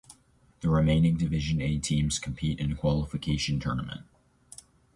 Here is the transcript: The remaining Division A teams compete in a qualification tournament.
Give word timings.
The 0.61 0.69
remaining 0.71 1.15
Division 1.15 1.61
A 1.61 1.77
teams 1.77 2.17
compete 2.17 2.59
in 2.59 2.71
a 2.71 2.75
qualification 2.75 3.59
tournament. 3.59 4.01